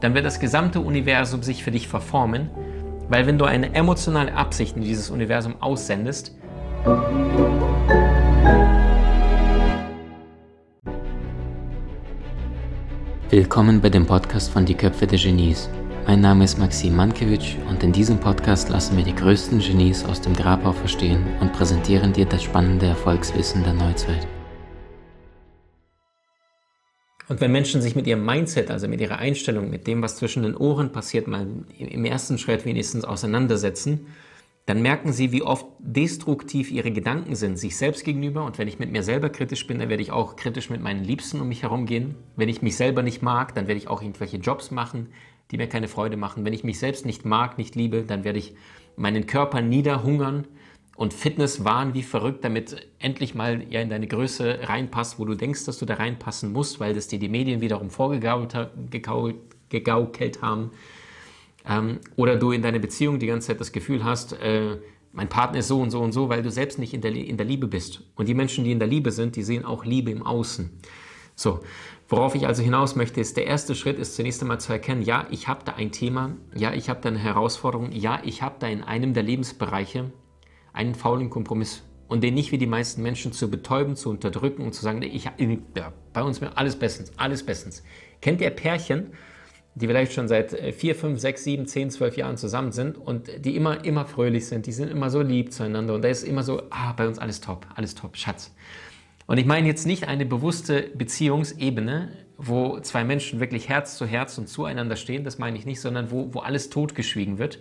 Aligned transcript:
dann 0.00 0.14
wird 0.14 0.24
das 0.24 0.40
gesamte 0.40 0.80
Universum 0.80 1.42
sich 1.42 1.64
für 1.64 1.70
dich 1.70 1.88
verformen, 1.88 2.50
weil 3.08 3.26
wenn 3.26 3.38
du 3.38 3.44
eine 3.44 3.74
emotionale 3.74 4.34
Absicht 4.34 4.76
in 4.76 4.82
dieses 4.82 5.10
Universum 5.10 5.60
aussendest, 5.60 6.34
Willkommen 13.30 13.80
bei 13.80 13.90
dem 13.90 14.06
Podcast 14.06 14.50
von 14.50 14.64
Die 14.64 14.74
Köpfe 14.74 15.06
der 15.06 15.18
Genies. 15.18 15.68
Mein 16.06 16.22
Name 16.22 16.44
ist 16.44 16.58
Maxim 16.58 16.96
Mankewitsch 16.96 17.56
und 17.68 17.82
in 17.82 17.92
diesem 17.92 18.18
Podcast 18.18 18.70
lassen 18.70 18.96
wir 18.96 19.04
die 19.04 19.14
größten 19.14 19.58
Genies 19.58 20.04
aus 20.04 20.22
dem 20.22 20.34
Grabau 20.34 20.72
verstehen 20.72 21.26
und 21.40 21.52
präsentieren 21.52 22.14
dir 22.14 22.24
das 22.24 22.42
spannende 22.42 22.86
Erfolgswissen 22.86 23.64
der 23.64 23.74
Neuzeit. 23.74 24.26
Und 27.28 27.40
wenn 27.40 27.52
Menschen 27.52 27.82
sich 27.82 27.94
mit 27.94 28.06
ihrem 28.06 28.24
Mindset, 28.24 28.70
also 28.70 28.88
mit 28.88 29.00
ihrer 29.00 29.18
Einstellung, 29.18 29.68
mit 29.68 29.86
dem, 29.86 30.02
was 30.02 30.16
zwischen 30.16 30.44
den 30.44 30.56
Ohren 30.56 30.92
passiert, 30.92 31.26
mal 31.28 31.46
im 31.78 32.04
ersten 32.04 32.38
Schritt 32.38 32.64
wenigstens 32.64 33.04
auseinandersetzen, 33.04 34.06
dann 34.64 34.82
merken 34.82 35.12
sie, 35.12 35.32
wie 35.32 35.42
oft 35.42 35.66
destruktiv 35.78 36.70
ihre 36.70 36.90
Gedanken 36.90 37.34
sind, 37.36 37.58
sich 37.58 37.76
selbst 37.76 38.04
gegenüber. 38.04 38.44
Und 38.44 38.58
wenn 38.58 38.68
ich 38.68 38.78
mit 38.78 38.92
mir 38.92 39.02
selber 39.02 39.30
kritisch 39.30 39.66
bin, 39.66 39.78
dann 39.78 39.88
werde 39.88 40.02
ich 40.02 40.12
auch 40.12 40.36
kritisch 40.36 40.68
mit 40.68 40.82
meinen 40.82 41.04
Liebsten 41.04 41.40
um 41.40 41.48
mich 41.48 41.62
herum 41.62 41.86
gehen. 41.86 42.16
Wenn 42.36 42.50
ich 42.50 42.60
mich 42.60 42.76
selber 42.76 43.02
nicht 43.02 43.22
mag, 43.22 43.54
dann 43.54 43.66
werde 43.66 43.78
ich 43.78 43.88
auch 43.88 44.02
irgendwelche 44.02 44.36
Jobs 44.36 44.70
machen, 44.70 45.08
die 45.50 45.56
mir 45.56 45.68
keine 45.68 45.88
Freude 45.88 46.18
machen. 46.18 46.44
Wenn 46.44 46.52
ich 46.52 46.64
mich 46.64 46.78
selbst 46.78 47.06
nicht 47.06 47.24
mag, 47.24 47.56
nicht 47.56 47.76
liebe, 47.76 48.02
dann 48.02 48.24
werde 48.24 48.38
ich 48.38 48.54
meinen 48.96 49.26
Körper 49.26 49.62
niederhungern 49.62 50.46
und 50.98 51.14
Fitness 51.14 51.64
wahren 51.64 51.94
wie 51.94 52.02
verrückt, 52.02 52.42
damit 52.42 52.88
endlich 52.98 53.36
mal 53.36 53.64
ja 53.70 53.80
in 53.80 53.88
deine 53.88 54.08
Größe 54.08 54.58
reinpasst, 54.64 55.20
wo 55.20 55.24
du 55.24 55.36
denkst, 55.36 55.64
dass 55.64 55.78
du 55.78 55.86
da 55.86 55.94
reinpassen 55.94 56.52
musst, 56.52 56.80
weil 56.80 56.92
das 56.92 57.06
dir 57.06 57.20
die 57.20 57.28
Medien 57.28 57.60
wiederum 57.60 57.88
vorgegaukelt 57.88 58.56
haben. 60.42 60.72
Ähm, 61.64 62.00
oder 62.16 62.34
du 62.34 62.50
in 62.50 62.62
deiner 62.62 62.80
Beziehung 62.80 63.20
die 63.20 63.28
ganze 63.28 63.46
Zeit 63.46 63.60
das 63.60 63.70
Gefühl 63.70 64.02
hast, 64.02 64.32
äh, 64.42 64.78
mein 65.12 65.28
Partner 65.28 65.60
ist 65.60 65.68
so 65.68 65.80
und 65.80 65.92
so 65.92 66.00
und 66.00 66.10
so, 66.10 66.30
weil 66.30 66.42
du 66.42 66.50
selbst 66.50 66.80
nicht 66.80 66.92
in 66.92 67.00
der, 67.00 67.14
in 67.14 67.36
der 67.36 67.46
Liebe 67.46 67.68
bist. 67.68 68.02
Und 68.16 68.26
die 68.26 68.34
Menschen, 68.34 68.64
die 68.64 68.72
in 68.72 68.80
der 68.80 68.88
Liebe 68.88 69.12
sind, 69.12 69.36
die 69.36 69.44
sehen 69.44 69.64
auch 69.64 69.84
Liebe 69.84 70.10
im 70.10 70.26
Außen. 70.26 70.68
So, 71.36 71.60
worauf 72.08 72.34
ich 72.34 72.48
also 72.48 72.60
hinaus 72.64 72.96
möchte, 72.96 73.20
ist, 73.20 73.36
der 73.36 73.46
erste 73.46 73.76
Schritt 73.76 74.00
ist 74.00 74.16
zunächst 74.16 74.42
einmal 74.42 74.58
zu 74.58 74.72
erkennen, 74.72 75.02
ja, 75.02 75.28
ich 75.30 75.46
habe 75.46 75.60
da 75.64 75.74
ein 75.74 75.92
Thema, 75.92 76.32
ja, 76.56 76.72
ich 76.72 76.90
habe 76.90 76.98
da 77.00 77.08
eine 77.08 77.20
Herausforderung, 77.20 77.92
ja, 77.92 78.20
ich 78.24 78.42
habe 78.42 78.56
da 78.58 78.66
in 78.66 78.82
einem 78.82 79.14
der 79.14 79.22
Lebensbereiche 79.22 80.10
einen 80.78 80.94
faulen 80.94 81.28
Kompromiss 81.28 81.82
und 82.06 82.22
den 82.22 82.34
nicht 82.34 82.52
wie 82.52 82.58
die 82.58 82.66
meisten 82.66 83.02
Menschen 83.02 83.32
zu 83.32 83.50
betäuben, 83.50 83.96
zu 83.96 84.10
unterdrücken 84.10 84.62
und 84.62 84.74
zu 84.74 84.82
sagen, 84.82 85.02
ich, 85.02 85.24
ja, 85.24 85.92
bei 86.12 86.22
uns 86.22 86.40
alles 86.40 86.76
bestens, 86.76 87.12
alles 87.16 87.44
bestens. 87.44 87.82
Kennt 88.20 88.40
ihr 88.40 88.50
Pärchen, 88.50 89.08
die 89.74 89.88
vielleicht 89.88 90.12
schon 90.12 90.28
seit 90.28 90.52
4, 90.52 90.94
5, 90.94 91.20
6, 91.20 91.44
7, 91.44 91.66
10, 91.66 91.90
12 91.90 92.16
Jahren 92.16 92.36
zusammen 92.36 92.70
sind 92.70 92.96
und 92.96 93.44
die 93.44 93.56
immer, 93.56 93.84
immer 93.84 94.06
fröhlich 94.06 94.46
sind, 94.46 94.66
die 94.66 94.72
sind 94.72 94.88
immer 94.88 95.10
so 95.10 95.20
lieb 95.20 95.52
zueinander 95.52 95.94
und 95.94 96.02
da 96.02 96.08
ist 96.08 96.22
immer 96.22 96.44
so, 96.44 96.62
ah, 96.70 96.92
bei 96.92 97.08
uns 97.08 97.18
alles 97.18 97.40
top, 97.40 97.66
alles 97.74 97.96
top, 97.96 98.16
Schatz. 98.16 98.54
Und 99.26 99.38
ich 99.38 99.46
meine 99.46 99.66
jetzt 99.66 99.84
nicht 99.84 100.06
eine 100.06 100.26
bewusste 100.26 100.90
Beziehungsebene, 100.94 102.12
wo 102.36 102.78
zwei 102.80 103.02
Menschen 103.02 103.40
wirklich 103.40 103.68
Herz 103.68 103.98
zu 103.98 104.06
Herz 104.06 104.38
und 104.38 104.48
zueinander 104.48 104.94
stehen, 104.94 105.24
das 105.24 105.38
meine 105.38 105.58
ich 105.58 105.66
nicht, 105.66 105.80
sondern 105.80 106.12
wo, 106.12 106.32
wo 106.32 106.38
alles 106.38 106.70
totgeschwiegen 106.70 107.38
wird. 107.38 107.58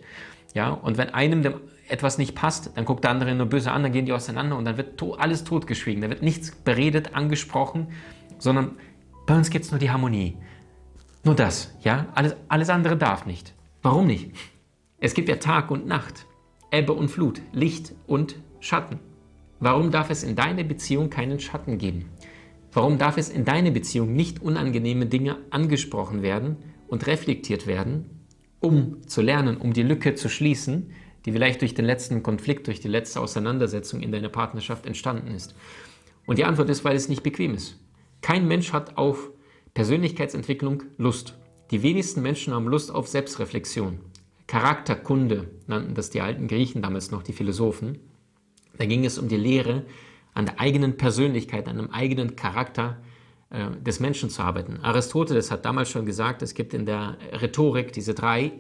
Ja, 0.54 0.70
und 0.70 0.98
wenn 0.98 1.10
einem 1.10 1.42
dem 1.42 1.56
etwas 1.90 2.18
nicht 2.18 2.36
passt, 2.36 2.72
dann 2.76 2.86
guckt 2.86 3.04
der 3.04 3.12
andere 3.12 3.34
nur 3.36 3.48
böse 3.48 3.72
an, 3.72 3.84
dann 3.84 3.92
gehen 3.92 4.06
die 4.06 4.14
auseinander 4.14 4.58
und 4.58 4.66
dann 4.66 4.78
wird 4.78 4.98
to 4.98 5.14
alles 5.14 5.44
totgeschwiegen. 5.44 6.02
Da 6.02 6.10
wird 6.10 6.22
nichts 6.22 6.52
beredet, 6.52 7.16
angesprochen, 7.16 7.88
sondern 8.38 8.72
bei 9.26 9.36
uns 9.36 9.50
gibt 9.50 9.66
es 9.66 9.72
nur 9.72 9.80
die 9.80 9.92
Harmonie. 9.92 10.38
Nur 11.24 11.36
das, 11.36 11.74
ja? 11.82 12.08
Alles, 12.16 12.36
alles 12.48 12.70
andere 12.70 12.98
darf 12.98 13.26
nicht. 13.26 13.54
Warum 13.82 14.08
nicht? 14.08 14.32
Es 15.00 15.14
gibt 15.14 15.30
ja 15.30 15.36
Tag 15.36 15.72
und 15.72 15.86
Nacht, 15.86 16.26
Ebbe 16.72 16.94
und 16.94 17.10
Flut, 17.10 17.42
Licht 17.52 17.94
und 18.08 18.36
Schatten. 18.60 19.00
Warum 19.60 19.92
darf 19.92 20.10
es 20.10 20.24
in 20.24 20.36
deiner 20.36 20.64
Beziehung 20.64 21.10
keinen 21.10 21.40
Schatten 21.40 21.78
geben? 21.78 22.06
Warum 22.72 22.98
darf 22.98 23.18
es 23.18 23.30
in 23.30 23.46
deiner 23.46 23.72
Beziehung 23.72 24.14
nicht 24.14 24.42
unangenehme 24.42 25.06
Dinge 25.06 25.38
angesprochen 25.50 26.22
werden 26.22 26.58
und 26.88 27.08
reflektiert 27.08 27.66
werden, 27.66 28.22
um 28.60 29.08
zu 29.08 29.22
lernen, 29.22 29.58
um 29.58 29.74
die 29.74 29.84
Lücke 29.84 30.16
zu 30.16 30.30
schließen, 30.30 30.92
die 31.28 31.34
vielleicht 31.34 31.60
durch 31.60 31.74
den 31.74 31.84
letzten 31.84 32.24
Konflikt, 32.24 32.68
durch 32.68 32.80
die 32.80 32.88
letzte 32.88 33.20
Auseinandersetzung 33.20 34.00
in 34.00 34.14
deiner 34.14 34.30
Partnerschaft 34.30 34.86
entstanden 34.86 35.32
ist? 35.32 35.54
Und 36.26 36.40
die 36.40 36.46
Antwort 36.46 36.70
ist, 36.70 36.86
weil 36.86 36.96
es 36.96 37.10
nicht 37.10 37.22
bequem 37.22 37.54
ist. 37.54 37.78
Kein 38.22 38.48
Mensch 38.48 38.72
hat 38.72 38.98
auf 38.98 39.30
Persönlichkeitsentwicklung 39.74 40.84
Lust. 40.98 41.38
Die 41.70 41.84
wenigsten 41.84 42.22
Menschen 42.22 42.54
haben 42.54 42.70
Lust 42.70 42.96
auf 42.96 43.10
Selbstreflexion. 43.10 44.00
Charakterkunde 44.48 45.50
nannten 45.68 45.96
das 45.96 46.10
die 46.10 46.22
alten 46.22 46.48
Griechen 46.48 46.82
damals 46.82 47.12
noch, 47.12 47.24
die 47.24 47.34
Philosophen. 47.34 48.00
Da 48.78 48.86
ging 48.86 49.04
es 49.04 49.20
um 49.20 49.28
die 49.28 49.36
Lehre, 49.36 49.86
an 50.34 50.46
der 50.46 50.62
eigenen 50.62 50.96
Persönlichkeit, 50.96 51.68
an 51.68 51.78
einem 51.78 51.92
eigenen 51.92 52.38
Charakter 52.38 53.02
äh, 53.50 53.72
des 53.82 54.00
Menschen 54.00 54.30
zu 54.30 54.44
arbeiten. 54.44 54.80
Aristoteles 54.82 55.52
hat 55.52 55.66
damals 55.66 55.90
schon 55.90 56.06
gesagt, 56.06 56.42
es 56.42 56.54
gibt 56.54 56.74
in 56.74 56.86
der 56.86 57.18
Rhetorik 57.34 57.92
diese 57.92 58.14
drei 58.14 58.54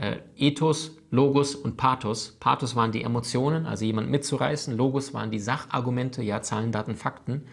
äh, 0.00 0.18
Ethos, 0.36 0.96
Logos 1.10 1.54
und 1.54 1.76
Pathos. 1.76 2.36
Pathos 2.38 2.76
waren 2.76 2.92
die 2.92 3.02
Emotionen, 3.02 3.66
also 3.66 3.84
jemand 3.84 4.10
mitzureißen. 4.10 4.76
Logos 4.76 5.14
waren 5.14 5.30
die 5.30 5.38
Sachargumente, 5.38 6.22
ja, 6.22 6.42
Zahlen, 6.42 6.72
Daten, 6.72 6.94
Fakten. 6.94 7.46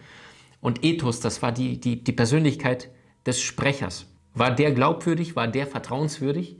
Und 0.60 0.84
Ethos, 0.84 1.20
das 1.20 1.42
war 1.42 1.52
die, 1.52 1.80
die, 1.80 2.02
die 2.02 2.12
Persönlichkeit 2.12 2.90
des 3.24 3.40
Sprechers. 3.40 4.06
War 4.34 4.54
der 4.54 4.72
glaubwürdig? 4.72 5.36
War 5.36 5.48
der 5.48 5.66
vertrauenswürdig? 5.66 6.56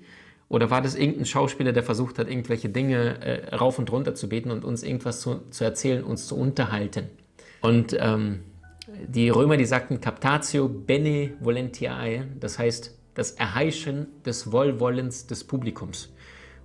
Oder 0.48 0.70
war 0.70 0.80
das 0.80 0.94
irgendein 0.94 1.26
Schauspieler, 1.26 1.72
der 1.72 1.82
versucht 1.82 2.18
hat, 2.18 2.28
irgendwelche 2.28 2.68
Dinge 2.68 3.20
äh, 3.20 3.54
rauf 3.56 3.78
und 3.78 3.90
runter 3.90 4.14
zu 4.14 4.28
beten 4.28 4.50
und 4.50 4.64
uns 4.64 4.82
irgendwas 4.82 5.20
zu, 5.20 5.40
zu 5.50 5.64
erzählen, 5.64 6.04
uns 6.04 6.26
zu 6.26 6.36
unterhalten? 6.36 7.08
Und 7.60 7.96
ähm, 7.98 8.40
die 9.08 9.28
Römer, 9.28 9.56
die 9.56 9.64
sagten 9.64 10.00
Captatio 10.00 10.68
benevolentiae, 10.68 12.24
das 12.38 12.58
heißt 12.58 12.95
das 13.16 13.32
Erheischen 13.32 14.06
des 14.24 14.52
Wohlwollens 14.52 15.26
des 15.26 15.42
Publikums. 15.42 16.12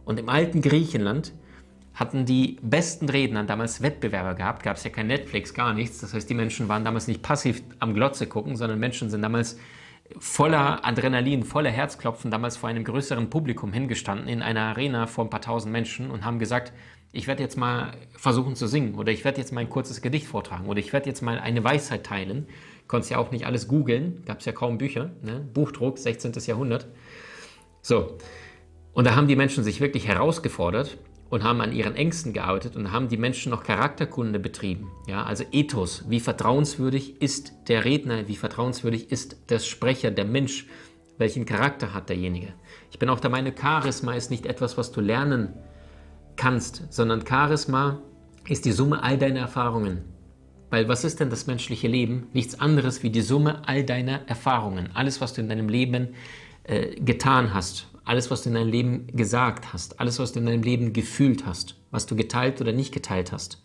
Und 0.06 0.20
im 0.20 0.30
alten 0.30 0.62
Griechenland 0.62 1.34
hatten 1.94 2.26
die 2.26 2.58
besten 2.62 3.10
Redner 3.10 3.44
damals 3.44 3.82
Wettbewerber 3.82 4.36
gehabt, 4.36 4.64
gab 4.64 4.78
es 4.78 4.84
ja 4.84 4.90
kein 4.90 5.08
Netflix, 5.08 5.54
gar 5.54 5.74
nichts. 5.74 6.00
Das 6.00 6.14
heißt, 6.14 6.30
die 6.30 6.34
Menschen 6.34 6.70
waren 6.70 6.86
damals 6.86 7.08
nicht 7.08 7.22
passiv 7.22 7.64
am 7.80 7.94
Glotze 7.94 8.28
gucken, 8.28 8.56
sondern 8.56 8.80
Menschen 8.80 9.10
sind 9.10 9.22
damals 9.22 9.58
voller 10.20 10.86
Adrenalin, 10.86 11.44
voller 11.44 11.70
Herzklopfen 11.70 12.32
damals 12.32 12.58
vor 12.58 12.70
einem 12.70 12.84
größeren 12.84 13.30
Publikum 13.30 13.72
hingestanden 13.72 14.28
in 14.28 14.42
einer 14.42 14.62
Arena 14.62 15.08
vor 15.08 15.26
ein 15.26 15.30
paar 15.30 15.42
tausend 15.42 15.72
Menschen 15.72 16.12
und 16.12 16.26
haben 16.26 16.40
gesagt, 16.40 16.74
ich 17.14 17.28
werde 17.28 17.44
jetzt 17.44 17.58
mal 17.58 17.94
versuchen 18.14 18.56
zu 18.56 18.68
singen 18.68 18.96
oder 18.96 19.12
ich 19.12 19.24
werde 19.24 19.40
jetzt 19.40 19.52
mal 19.52 19.62
ein 19.62 19.70
kurzes 19.70 20.02
Gedicht 20.02 20.28
vortragen 20.28 20.68
oder 20.68 20.80
ich 20.80 20.94
werde 20.94 21.10
jetzt 21.10 21.22
mal 21.22 21.40
eine 21.40 21.64
Weisheit 21.64 22.06
teilen. 22.06 22.48
Konntest 22.92 23.12
ja 23.12 23.20
auch 23.20 23.32
nicht 23.32 23.46
alles 23.46 23.70
googeln, 23.70 24.22
gab 24.26 24.42
es 24.42 24.46
ja 24.46 24.52
kaum 24.52 24.78
Bücher, 24.78 25.12
ne? 25.22 25.48
Buchdruck, 25.54 25.98
16. 25.98 26.34
Jahrhundert. 26.46 26.88
So, 27.82 28.18
und 28.92 29.08
da 29.08 29.16
haben 29.16 29.30
die 29.30 29.38
Menschen 29.38 29.64
sich 29.64 29.80
wirklich 29.80 30.10
herausgefordert 30.10 30.98
und 31.30 31.46
haben 31.46 31.62
an 31.62 31.72
ihren 31.72 31.96
Ängsten 31.96 32.34
gearbeitet 32.34 32.76
und 32.76 32.92
haben 32.92 33.08
die 33.08 33.16
Menschen 33.16 33.50
noch 33.50 33.64
Charakterkunde 33.64 34.40
betrieben. 34.40 34.92
Ja, 35.08 35.24
also 35.24 35.46
Ethos, 35.54 36.04
wie 36.10 36.20
vertrauenswürdig 36.20 37.22
ist 37.22 37.54
der 37.70 37.86
Redner, 37.86 38.28
wie 38.28 38.36
vertrauenswürdig 38.36 39.10
ist 39.10 39.50
der 39.50 39.60
Sprecher, 39.60 40.12
der 40.12 40.26
Mensch, 40.26 40.68
welchen 41.18 41.46
Charakter 41.46 41.94
hat 41.94 42.10
derjenige. 42.10 42.52
Ich 42.92 43.00
bin 43.00 43.08
auch 43.08 43.22
der 43.22 43.30
Meinung, 43.30 43.54
Charisma 43.58 44.16
ist 44.16 44.32
nicht 44.32 44.46
etwas, 44.46 44.78
was 44.78 44.92
du 44.92 45.00
lernen 45.00 45.54
kannst, 46.36 46.92
sondern 46.92 47.26
Charisma 47.26 48.02
ist 48.50 48.66
die 48.66 48.74
Summe 48.74 49.02
all 49.02 49.18
deiner 49.18 49.40
Erfahrungen. 49.40 50.04
Weil 50.72 50.88
was 50.88 51.04
ist 51.04 51.20
denn 51.20 51.30
das 51.30 51.46
menschliche 51.46 51.88
Leben? 51.88 52.28
Nichts 52.34 52.60
anderes 52.60 53.04
wie 53.04 53.12
die 53.12 53.22
Summe 53.22 53.68
all 53.68 53.84
deiner 53.84 54.28
Erfahrungen. 54.28 54.90
Alles, 54.94 55.22
was 55.22 55.34
du 55.34 55.42
in 55.42 55.50
deinem 55.50 55.70
Leben 55.70 56.16
äh, 56.64 56.96
getan 56.96 57.54
hast, 57.54 57.88
alles, 58.06 58.32
was 58.32 58.42
du 58.42 58.50
in 58.50 58.56
deinem 58.56 58.72
Leben 58.72 59.08
gesagt 59.08 59.74
hast, 59.74 60.00
alles, 60.00 60.18
was 60.18 60.32
du 60.32 60.40
in 60.40 60.46
deinem 60.46 60.64
Leben 60.64 60.94
gefühlt 60.94 61.46
hast, 61.46 61.76
was 61.92 62.08
du 62.08 62.16
geteilt 62.16 62.62
oder 62.62 62.72
nicht 62.72 62.94
geteilt 62.94 63.32
hast. 63.32 63.62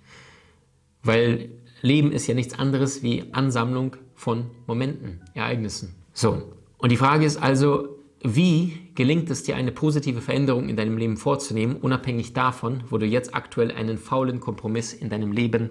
Weil 1.02 1.50
Leben 1.80 2.10
ist 2.10 2.26
ja 2.26 2.34
nichts 2.34 2.58
anderes 2.58 3.02
wie 3.02 3.24
Ansammlung 3.32 3.96
von 4.14 4.50
Momenten, 4.66 5.20
Ereignissen. 5.34 5.94
So, 6.12 6.42
und 6.78 6.90
die 6.90 6.96
Frage 6.96 7.24
ist 7.24 7.36
also, 7.36 8.00
wie 8.22 8.90
gelingt 8.96 9.30
es 9.30 9.44
dir, 9.44 9.54
eine 9.54 9.70
positive 9.70 10.20
Veränderung 10.20 10.68
in 10.68 10.76
deinem 10.76 10.98
Leben 10.98 11.16
vorzunehmen, 11.16 11.76
unabhängig 11.76 12.32
davon, 12.32 12.82
wo 12.90 12.98
du 12.98 13.06
jetzt 13.06 13.34
aktuell 13.34 13.70
einen 13.70 13.96
faulen 13.96 14.40
Kompromiss 14.40 14.92
in 14.92 15.08
deinem 15.08 15.30
Leben 15.30 15.70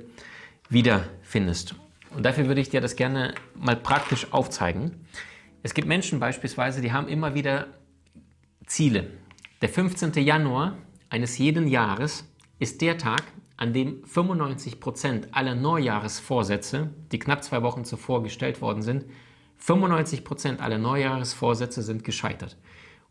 wiederfindest? 0.70 1.76
Und 2.16 2.26
dafür 2.26 2.48
würde 2.48 2.62
ich 2.62 2.70
dir 2.70 2.82
das 2.82 2.96
gerne 2.96 3.36
mal 3.56 3.76
praktisch 3.76 4.32
aufzeigen. 4.32 5.06
Es 5.64 5.74
gibt 5.74 5.88
Menschen 5.88 6.20
beispielsweise, 6.20 6.82
die 6.82 6.94
haben 6.94 7.08
immer 7.08 7.34
wieder 7.34 7.68
Ziele. 8.66 9.12
Der 9.62 9.70
15. 9.70 10.14
Januar 10.24 10.78
eines 11.10 11.38
jeden 11.38 11.68
Jahres 11.68 12.30
ist 12.60 12.82
der 12.82 12.98
Tag, 12.98 13.24
an 13.58 13.74
dem 13.74 14.04
95 14.06 14.80
Prozent 14.80 15.30
aller 15.32 15.56
Neujahresvorsätze, 15.56 16.90
die 17.12 17.20
knapp 17.20 17.44
zwei 17.44 17.64
Wochen 17.64 17.86
zuvor 17.86 18.22
gestellt 18.24 18.62
worden 18.62 18.82
sind, 18.82 19.06
95 19.58 20.24
Prozent 20.24 20.60
aller 20.60 20.78
Neujahresvorsätze 20.78 21.82
sind 21.82 22.04
gescheitert. 22.04 22.58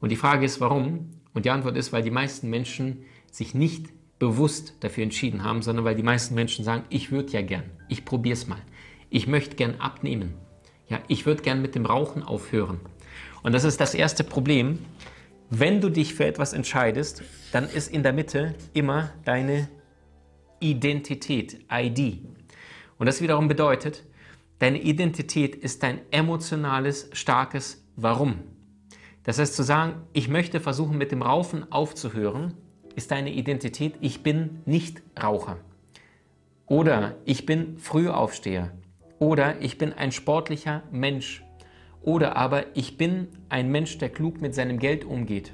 Und 0.01 0.11
die 0.11 0.17
Frage 0.17 0.45
ist, 0.45 0.61
warum? 0.61 1.11
Und 1.33 1.47
die 1.47 1.51
Antwort 1.51 1.77
ist, 1.77 1.93
weil 1.93 2.03
die 2.03 2.11
meisten 2.11 2.51
Menschen 2.51 3.05
sich 3.31 3.55
nicht 3.55 3.89
bewusst 4.25 4.75
dafür 4.81 5.05
entschieden 5.05 5.45
haben, 5.45 5.61
sondern 5.61 5.85
weil 5.85 5.95
die 5.95 6.03
meisten 6.03 6.35
Menschen 6.35 6.65
sagen, 6.65 6.85
ich 6.89 7.11
würde 7.11 7.33
ja 7.33 7.43
gern, 7.43 7.65
ich 7.89 8.05
probiere 8.07 8.33
es 8.33 8.47
mal. 8.47 8.63
Ich 9.11 9.27
möchte 9.27 9.55
gern 9.57 9.81
abnehmen. 9.81 10.35
Ja, 10.89 11.01
ich 11.09 11.27
würde 11.27 11.43
gern 11.43 11.61
mit 11.61 11.75
dem 11.75 11.85
Rauchen 11.85 12.23
aufhören. 12.23 12.81
Und 13.43 13.53
das 13.53 13.65
ist 13.65 13.81
das 13.81 13.95
erste 13.95 14.25
Problem. 14.25 14.79
Wenn 15.51 15.81
du 15.81 15.91
dich 15.91 16.15
für 16.15 16.25
etwas 16.25 16.55
entscheidest, 16.55 17.23
dann 17.53 17.69
ist 17.69 17.93
in 17.93 18.03
der 18.03 18.15
Mitte 18.15 18.55
immer 18.73 19.11
deine 19.25 19.69
Identität, 20.59 21.61
ID. 21.71 22.21
Und 22.99 23.07
das 23.07 23.21
wiederum 23.21 23.47
bedeutet, 23.47 24.05
deine 24.59 24.81
Identität 24.81 25.55
ist 25.55 25.83
dein 25.83 26.01
emotionales, 26.11 27.11
starkes 27.13 27.85
Warum. 27.97 28.41
Das 29.25 29.39
heißt 29.39 29.55
zu 29.55 29.63
sagen, 29.63 30.03
ich 30.13 30.29
möchte 30.29 30.61
versuchen 30.61 30.97
mit 30.97 31.13
dem 31.13 31.23
Rauchen 31.23 31.71
aufzuhören, 31.71 32.55
ist 32.97 33.11
deine 33.11 33.33
Identität, 33.33 33.95
ich 34.01 34.23
bin 34.23 34.63
nicht 34.67 35.03
Raucher. 35.21 35.59
Oder 36.67 37.17
ich 37.25 37.47
bin 37.47 37.79
Frühaufsteher. 37.79 38.71
Oder 39.19 39.61
ich 39.61 39.79
bin 39.79 39.93
ein 39.93 40.13
sportlicher 40.13 40.83
Mensch. 40.91 41.45
Oder 42.03 42.37
aber 42.37 42.77
ich 42.77 42.97
bin 42.97 43.29
ein 43.49 43.71
Mensch, 43.71 43.99
der 43.99 44.11
klug 44.11 44.41
mit 44.41 44.55
seinem 44.55 44.79
Geld 44.79 45.05
umgeht. 45.05 45.53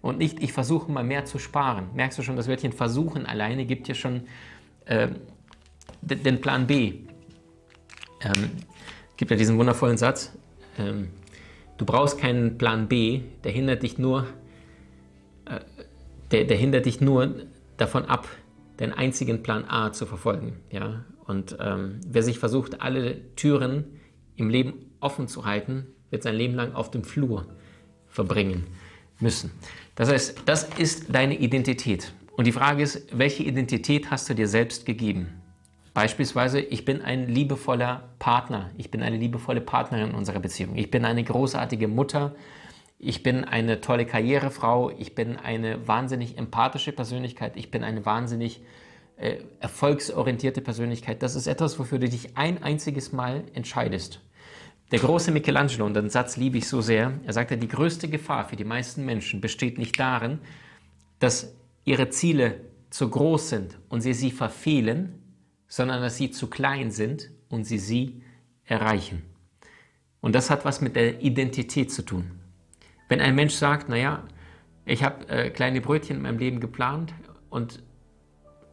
Und 0.00 0.18
nicht, 0.18 0.42
ich 0.42 0.52
versuche 0.52 0.90
mal 0.90 1.04
mehr 1.04 1.24
zu 1.24 1.38
sparen. 1.38 1.90
Merkst 1.94 2.18
du 2.18 2.22
schon, 2.22 2.36
das 2.36 2.48
Wörtchen 2.48 2.72
versuchen 2.72 3.24
alleine 3.24 3.66
gibt 3.66 3.86
ja 3.86 3.94
schon 3.94 4.22
äh, 4.84 5.08
den 6.00 6.40
Plan 6.40 6.66
B. 6.66 6.94
Ähm, 8.20 8.50
gibt 9.16 9.30
ja 9.30 9.36
diesen 9.36 9.58
wundervollen 9.58 9.96
Satz. 9.96 10.32
Ähm, 10.78 11.10
du 11.76 11.84
brauchst 11.84 12.18
keinen 12.18 12.58
Plan 12.58 12.88
B, 12.88 13.20
der 13.44 13.52
hindert 13.52 13.84
dich 13.84 13.98
nur, 13.98 14.26
der, 16.32 16.44
der 16.44 16.56
hindert 16.56 16.86
dich 16.86 17.00
nur 17.00 17.34
davon 17.76 18.04
ab, 18.06 18.28
den 18.80 18.92
einzigen 18.92 19.42
Plan 19.42 19.64
A 19.68 19.92
zu 19.92 20.06
verfolgen. 20.06 20.60
Ja? 20.70 21.04
Und 21.26 21.56
ähm, 21.60 22.00
wer 22.06 22.22
sich 22.22 22.38
versucht, 22.38 22.80
alle 22.80 23.34
Türen 23.36 24.00
im 24.36 24.48
Leben 24.48 24.90
offen 25.00 25.28
zu 25.28 25.44
halten, 25.44 25.86
wird 26.10 26.22
sein 26.22 26.34
Leben 26.34 26.54
lang 26.54 26.74
auf 26.74 26.90
dem 26.90 27.04
Flur 27.04 27.46
verbringen 28.08 28.66
müssen. 29.20 29.50
Das 29.94 30.10
heißt, 30.10 30.42
das 30.46 30.64
ist 30.78 31.14
deine 31.14 31.38
Identität. 31.38 32.12
Und 32.36 32.46
die 32.46 32.52
Frage 32.52 32.82
ist, 32.82 33.06
welche 33.16 33.42
Identität 33.42 34.10
hast 34.10 34.28
du 34.28 34.34
dir 34.34 34.48
selbst 34.48 34.86
gegeben? 34.86 35.28
Beispielsweise, 35.94 36.60
ich 36.60 36.86
bin 36.86 37.02
ein 37.02 37.28
liebevoller 37.28 38.08
Partner, 38.18 38.70
ich 38.78 38.90
bin 38.90 39.02
eine 39.02 39.18
liebevolle 39.18 39.60
Partnerin 39.60 40.10
in 40.10 40.14
unserer 40.14 40.40
Beziehung, 40.40 40.74
ich 40.76 40.90
bin 40.90 41.04
eine 41.04 41.22
großartige 41.22 41.86
Mutter, 41.86 42.34
ich 43.04 43.24
bin 43.24 43.44
eine 43.44 43.80
tolle 43.80 44.06
Karrierefrau, 44.06 44.90
ich 44.96 45.16
bin 45.16 45.36
eine 45.36 45.88
wahnsinnig 45.88 46.38
empathische 46.38 46.92
Persönlichkeit, 46.92 47.56
ich 47.56 47.68
bin 47.68 47.82
eine 47.82 48.06
wahnsinnig 48.06 48.62
äh, 49.16 49.38
erfolgsorientierte 49.58 50.60
Persönlichkeit. 50.60 51.20
Das 51.20 51.34
ist 51.34 51.48
etwas, 51.48 51.80
wofür 51.80 51.98
du 51.98 52.08
dich 52.08 52.36
ein 52.36 52.62
einziges 52.62 53.10
Mal 53.10 53.42
entscheidest. 53.54 54.20
Der 54.92 55.00
große 55.00 55.32
Michelangelo, 55.32 55.84
und 55.84 55.94
den 55.94 56.10
Satz 56.10 56.36
liebe 56.36 56.58
ich 56.58 56.68
so 56.68 56.80
sehr, 56.80 57.18
er 57.24 57.32
sagte, 57.32 57.58
die 57.58 57.66
größte 57.66 58.06
Gefahr 58.06 58.44
für 58.48 58.54
die 58.54 58.64
meisten 58.64 59.04
Menschen 59.04 59.40
besteht 59.40 59.78
nicht 59.78 59.98
darin, 59.98 60.38
dass 61.18 61.52
ihre 61.84 62.08
Ziele 62.10 62.60
zu 62.90 63.10
groß 63.10 63.48
sind 63.48 63.78
und 63.88 64.02
sie 64.02 64.14
sie 64.14 64.30
verfehlen, 64.30 65.18
sondern 65.66 66.02
dass 66.02 66.18
sie 66.18 66.30
zu 66.30 66.46
klein 66.46 66.92
sind 66.92 67.32
und 67.48 67.64
sie 67.64 67.78
sie 67.78 68.22
erreichen. 68.64 69.24
Und 70.20 70.36
das 70.36 70.50
hat 70.50 70.64
was 70.64 70.80
mit 70.80 70.94
der 70.94 71.20
Identität 71.20 71.90
zu 71.90 72.02
tun. 72.02 72.41
Wenn 73.12 73.20
ein 73.20 73.34
Mensch 73.34 73.52
sagt, 73.52 73.90
naja, 73.90 74.22
ich 74.86 75.04
habe 75.04 75.28
äh, 75.28 75.50
kleine 75.50 75.82
Brötchen 75.82 76.16
in 76.16 76.22
meinem 76.22 76.38
Leben 76.38 76.60
geplant 76.60 77.12
und 77.50 77.82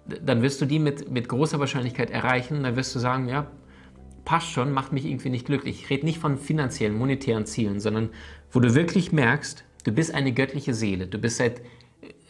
dann 0.07 0.41
wirst 0.41 0.61
du 0.61 0.65
die 0.65 0.79
mit, 0.79 1.11
mit 1.11 1.27
großer 1.27 1.59
Wahrscheinlichkeit 1.59 2.09
erreichen, 2.09 2.63
dann 2.63 2.77
wirst 2.77 2.95
du 2.95 2.99
sagen, 2.99 3.27
ja, 3.27 3.51
passt 4.23 4.49
schon, 4.49 4.71
macht 4.71 4.93
mich 4.93 5.03
irgendwie 5.03 5.29
nicht 5.29 5.45
glücklich. 5.45 5.81
Ich 5.83 5.89
rede 5.89 6.05
nicht 6.05 6.19
von 6.19 6.37
finanziellen, 6.37 6.97
monetären 6.97 7.45
Zielen, 7.45 7.81
sondern 7.81 8.11
wo 8.49 8.61
du 8.61 8.75
wirklich 8.75 9.11
merkst, 9.11 9.65
du 9.83 9.91
bist 9.91 10.15
eine 10.15 10.31
göttliche 10.31 10.73
Seele, 10.73 11.07
du 11.07 11.17
bist 11.17 11.35
seit 11.35 11.61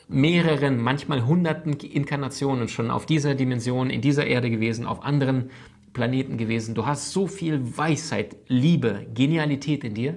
mehreren, 0.08 0.82
manchmal 0.82 1.28
hunderten 1.28 1.74
Inkarnationen 1.74 2.70
schon 2.70 2.90
auf 2.90 3.06
dieser 3.06 3.36
Dimension, 3.36 3.92
in 3.92 4.02
dieser 4.02 4.26
Erde 4.26 4.50
gewesen, 4.50 4.88
auf 4.88 5.04
anderen 5.04 5.52
Planeten 5.94 6.38
gewesen. 6.38 6.74
Du 6.74 6.88
hast 6.88 7.12
so 7.12 7.28
viel 7.28 7.78
Weisheit, 7.78 8.36
Liebe, 8.48 9.06
Genialität 9.14 9.84
in 9.84 9.94
dir. 9.94 10.16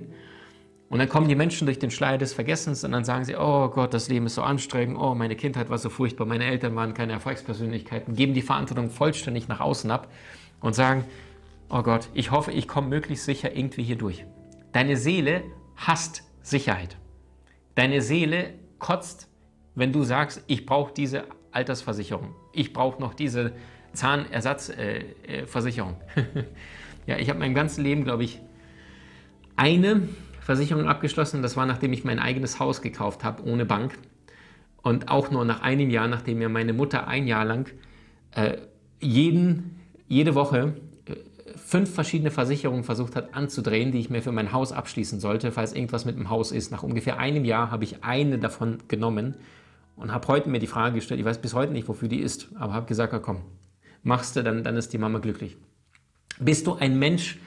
Und 0.93 0.99
dann 0.99 1.09
kommen 1.09 1.27
die 1.27 1.35
Menschen 1.35 1.65
durch 1.65 1.79
den 1.79 1.91
Schleier 1.91 2.19
des 2.19 2.35
Vergessens 2.35 2.85
und 2.85 2.93
dann 2.93 3.03
sagen 3.03 3.25
sie, 3.25 3.35
oh 3.35 3.69
Gott, 3.69 3.95
das 3.95 4.11
Leben 4.11 4.27
ist 4.27 4.35
so 4.35 4.43
anstrengend, 4.43 4.99
oh, 5.01 5.15
meine 5.15 5.37
Kindheit 5.37 5.71
war 5.71 5.79
so 5.79 5.89
furchtbar, 5.89 6.27
meine 6.27 6.45
Eltern 6.45 6.77
waren 6.77 6.93
keine 6.93 7.15
Erfolgspersönlichkeiten, 7.15 8.15
geben 8.15 8.35
die 8.35 8.43
Verantwortung 8.43 8.91
vollständig 8.91 9.49
nach 9.49 9.61
außen 9.61 9.91
ab 9.91 10.13
und 10.61 10.75
sagen, 10.75 11.05
oh 11.71 11.83
Gott, 11.83 12.11
ich 12.13 12.31
hoffe, 12.31 12.53
ich 12.53 12.69
komme 12.69 12.89
möglichst 12.89 13.25
sicher 13.25 13.57
irgendwie 13.57 13.83
hier 13.83 13.97
durch. 13.97 14.27
Deine 14.73 14.99
Seele 14.99 15.45
hasst 15.77 16.25
Sicherheit. 16.43 16.99
Deine 17.75 18.03
Seele 18.03 18.53
kotzt 18.79 19.29
wenn 19.75 19.93
du 19.93 20.05
sagst, 20.05 20.45
ich 20.47 20.67
brauche 20.67 20.93
diese 20.93 21.25
Altersversicherung, 21.51 22.35
ich 22.53 22.75
brauche 22.75 23.01
noch 23.01 23.15
diese 23.15 23.55
Zahnersatzversicherung. 23.95 25.97
Äh, 26.15 26.21
äh, 26.21 26.45
ja, 27.07 27.17
ich 27.17 27.31
habe 27.31 27.39
mein 27.39 27.55
ganzes 27.55 27.79
Leben, 27.79 28.05
glaube 28.05 28.25
ich, 28.25 28.43
eine 29.57 30.11
Versicherung 30.45 30.89
abgeschlossen. 30.89 31.43
Das 31.43 31.57
war, 31.57 31.67
nachdem 31.67 31.93
ich 31.93 32.05
mein 32.05 32.19
eigenes 32.19 32.59
Haus 32.59 32.83
gekauft 32.83 33.25
habe, 33.25 33.45
ohne 33.45 33.65
Bank. 33.65 33.99
Und 34.83 35.09
auch 35.09 35.31
nur 35.31 35.45
nach 35.45 35.63
einem 35.63 35.91
Jahr, 35.91 36.09
nachdem 36.09 36.39
mir 36.39 36.49
meine 36.49 36.73
Mutter 36.73 37.07
ein 37.07 37.27
Jahr 37.27 37.45
lang 37.45 37.71
äh, 38.33 38.59
jeden, 39.01 39.81
jede 40.09 40.35
Woche 40.35 40.75
fünf 41.57 41.95
verschiedene 41.95 42.31
Versicherungen 42.31 42.85
versucht 42.85 43.17
hat 43.17 43.35
anzudrehen, 43.35 43.93
die 43.93 43.99
ich 43.99 44.11
mir 44.11 44.23
für 44.23 44.33
mein 44.33 44.53
Haus 44.53 44.73
abschließen 44.73 45.21
sollte, 45.21 45.53
falls 45.53 45.73
irgendwas 45.73 46.05
mit 46.05 46.17
dem 46.17 46.31
Haus 46.31 46.53
ist. 46.53 46.71
Nach 46.71 46.83
ungefähr 46.83 47.19
einem 47.19 47.45
Jahr 47.45 47.71
habe 47.71 47.85
ich 47.85 48.05
eine 48.05 48.39
davon 48.39 48.79
genommen 48.89 49.37
und 49.97 50.13
habe 50.13 50.29
heute 50.29 50.49
mir 50.49 50.59
die 50.59 50.67
Frage 50.67 50.97
gestellt, 50.97 51.21
ich 51.21 51.27
weiß 51.27 51.39
bis 51.39 51.55
heute 51.55 51.73
nicht, 51.73 51.89
wofür 51.89 52.09
die 52.09 52.21
ist, 52.21 52.49
aber 52.59 52.75
habe 52.75 52.87
gesagt, 52.87 53.13
ja, 53.13 53.19
komm, 53.19 53.39
machst 54.03 54.37
du, 54.37 54.43
dann, 54.43 54.63
dann 54.63 54.77
ist 54.77 54.93
die 54.93 54.99
Mama 54.99 55.19
glücklich. 55.19 55.57
Bist 56.39 56.67
du 56.67 56.75
ein 56.75 56.99
Mensch, 56.99 57.39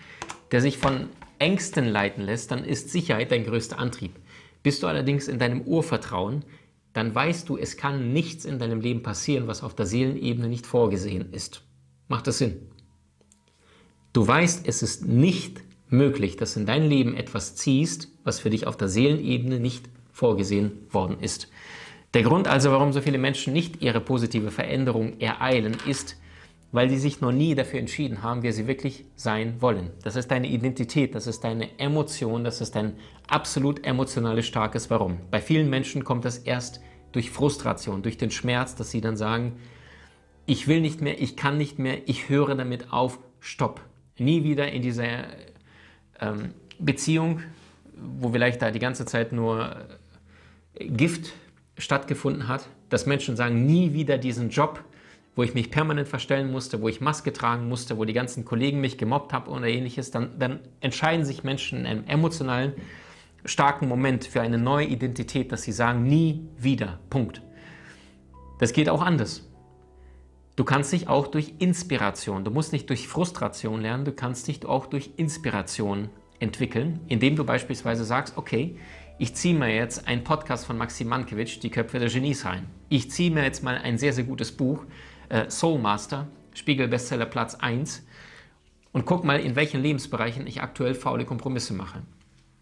der 0.52 0.62
sich 0.62 0.78
von 0.78 1.10
Ängsten 1.40 1.88
leiten 1.88 2.24
lässt, 2.24 2.52
dann 2.52 2.64
ist 2.64 2.90
Sicherheit 2.90 3.32
dein 3.32 3.46
größter 3.46 3.80
Antrieb. 3.80 4.14
Bist 4.64 4.84
du 4.84 4.88
allerdings 4.88 5.28
in 5.28 5.40
deinem 5.40 5.62
Urvertrauen, 5.62 6.44
dann 6.94 7.14
weißt 7.14 7.50
du, 7.50 7.58
es 7.58 7.78
kann 7.78 8.14
nichts 8.14 8.46
in 8.46 8.58
deinem 8.58 8.80
Leben 8.80 9.04
passieren, 9.04 9.48
was 9.48 9.64
auf 9.64 9.76
der 9.76 9.86
Seelenebene 9.86 10.48
nicht 10.48 10.66
vorgesehen 10.66 11.34
ist. 11.34 11.64
Macht 12.08 12.28
das 12.28 12.38
Sinn? 12.38 12.70
Du 14.14 14.26
weißt, 14.26 14.66
es 14.66 14.82
ist 14.82 15.06
nicht 15.06 15.62
möglich, 15.90 16.38
dass 16.38 16.56
in 16.56 16.66
dein 16.66 16.88
Leben 16.88 17.16
etwas 17.16 17.56
ziehst, 17.56 18.08
was 18.24 18.40
für 18.40 18.50
dich 18.50 18.66
auf 18.66 18.78
der 18.78 18.88
Seelenebene 18.88 19.60
nicht 19.60 19.90
vorgesehen 20.14 20.72
worden 20.90 21.18
ist. 21.20 21.50
Der 22.14 22.24
Grund 22.24 22.48
also, 22.48 22.72
warum 22.72 22.94
so 22.94 23.02
viele 23.02 23.18
Menschen 23.18 23.52
nicht 23.52 23.82
ihre 23.82 24.00
positive 24.00 24.50
Veränderung 24.50 25.20
ereilen, 25.20 25.76
ist, 25.86 26.16
weil 26.76 26.90
sie 26.90 26.98
sich 26.98 27.22
noch 27.22 27.32
nie 27.32 27.56
dafür 27.56 27.80
entschieden 27.80 28.22
haben, 28.22 28.44
wer 28.44 28.52
sie 28.52 28.68
wirklich 28.68 29.06
sein 29.16 29.62
wollen. 29.62 29.92
Das 30.04 30.18
ist 30.18 30.30
deine 30.30 30.50
Identität, 30.50 31.16
das 31.16 31.26
ist 31.26 31.46
deine 31.46 31.80
Emotion, 31.80 32.44
das 32.44 32.60
ist 32.60 32.76
dein 32.76 32.96
absolut 33.30 33.86
emotionales 33.86 34.46
starkes 34.46 34.90
Warum. 34.90 35.20
Bei 35.32 35.40
vielen 35.40 35.70
Menschen 35.70 36.04
kommt 36.04 36.26
das 36.26 36.38
erst 36.38 36.82
durch 37.14 37.32
Frustration, 37.32 38.04
durch 38.04 38.18
den 38.18 38.30
Schmerz, 38.30 38.76
dass 38.76 38.92
sie 38.92 39.00
dann 39.00 39.16
sagen, 39.16 39.54
ich 40.46 40.68
will 40.68 40.82
nicht 40.82 41.00
mehr, 41.00 41.22
ich 41.22 41.38
kann 41.38 41.58
nicht 41.58 41.80
mehr, 41.80 42.10
ich 42.10 42.28
höre 42.28 42.56
damit 42.56 42.92
auf, 42.92 43.20
stopp. 43.40 43.80
Nie 44.18 44.44
wieder 44.44 44.70
in 44.70 44.82
dieser 44.82 45.28
ähm, 46.20 46.56
Beziehung, 46.78 47.40
wo 47.96 48.34
vielleicht 48.34 48.62
da 48.62 48.72
die 48.72 48.80
ganze 48.80 49.06
Zeit 49.06 49.32
nur 49.32 49.78
Gift 50.78 51.32
stattgefunden 51.78 52.50
hat, 52.50 52.68
dass 52.90 53.06
Menschen 53.06 53.38
sagen, 53.38 53.66
nie 53.66 53.94
wieder 53.94 54.18
diesen 54.18 54.50
Job, 54.50 54.84
wo 55.36 55.44
ich 55.44 55.54
mich 55.54 55.70
permanent 55.70 56.08
verstellen 56.08 56.52
musste, 56.52 56.82
wo 56.82 56.88
ich 56.88 57.02
Maske 57.02 57.34
tragen 57.34 57.68
musste, 57.68 57.98
wo 57.98 58.06
die 58.06 58.14
ganzen 58.14 58.46
Kollegen 58.46 58.80
mich 58.80 58.98
gemobbt 58.98 59.34
haben 59.34 59.52
oder 59.52 59.68
ähnliches, 59.68 60.12
dann, 60.12 60.40
dann 60.40 60.60
entscheiden 60.80 61.26
sich 61.26 61.44
Menschen 61.44 61.80
in 61.80 61.86
einem 61.86 62.08
emotionalen, 62.08 62.74
starken 63.44 63.88
Moment 63.88 64.26
für 64.26 64.42
eine 64.42 64.58
neue 64.58 64.88
Identität, 64.88 65.52
dass 65.52 65.64
sie 65.64 65.72
sagen, 65.72 66.04
nie 66.04 66.48
wieder, 66.58 67.00
Punkt. 67.10 67.42
Das 68.60 68.74
geht 68.74 68.90
auch 68.90 69.02
anders. 69.02 69.48
Du 70.56 70.64
kannst 70.64 70.94
dich 70.94 71.10
auch 71.10 71.28
durch 71.28 71.54
Inspiration, 71.60 72.46
du 72.46 72.52
musst 72.52 72.72
nicht 72.72 72.90
durch 72.90 73.10
Frustration 73.10 73.82
lernen, 73.82 74.06
du 74.06 74.14
kannst 74.14 74.48
dich 74.48 74.66
auch 74.66 74.86
durch 74.86 75.12
Inspiration 75.18 76.10
entwickeln, 76.40 77.02
indem 77.08 77.36
du 77.36 77.44
beispielsweise 77.44 78.06
sagst, 78.06 78.38
okay, 78.38 78.78
ich 79.20 79.36
ziehe 79.36 79.54
mir 79.54 79.74
jetzt 79.74 80.08
einen 80.08 80.24
Podcast 80.24 80.66
von 80.66 80.78
Maxim 80.78 81.10
Mankiewicz, 81.10 81.60
Die 81.60 81.70
Köpfe 81.70 82.00
der 82.00 82.10
Genies 82.10 82.46
rein. 82.46 82.68
Ich 82.90 83.12
ziehe 83.12 83.32
mir 83.32 83.44
jetzt 83.44 83.64
mal 83.64 83.78
ein 83.78 83.98
sehr, 83.98 84.14
sehr 84.14 84.24
gutes 84.24 84.54
Buch, 84.54 84.86
äh, 85.30 85.50
Soul 85.50 85.80
Master, 85.80 86.28
Spiegel 86.54 86.88
Bestseller 86.88 87.26
Platz 87.26 87.56
1 87.56 88.06
und 88.92 89.06
guck 89.06 89.24
mal, 89.24 89.40
in 89.40 89.56
welchen 89.56 89.82
Lebensbereichen 89.82 90.48
ich 90.48 90.62
aktuell 90.62 90.96
faule 90.96 91.26
Kompromisse 91.26 91.74
mache. 91.74 92.04